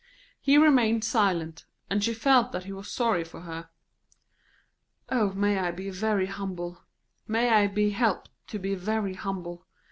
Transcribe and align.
He 0.39 0.57
remained 0.57 1.03
silent, 1.03 1.65
and 1.87 2.03
she 2.03 2.15
felt 2.15 2.51
that 2.53 2.63
he 2.63 2.73
was 2.73 2.89
sorry 2.91 3.23
for 3.23 3.41
her. 3.41 3.69
"Oh, 5.09 5.31
may 5.33 5.59
I 5.59 5.69
be 5.69 5.91
very 5.91 6.25
humble; 6.25 6.81
may 7.27 7.51
I 7.51 7.67
be 7.67 7.91
helped 7.91 8.31
to 8.47 8.57
be 8.57 8.73
very 8.73 9.13
humble!" 9.13 9.67